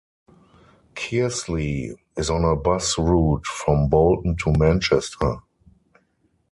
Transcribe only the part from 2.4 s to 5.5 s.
a bus route from Bolton to Manchester.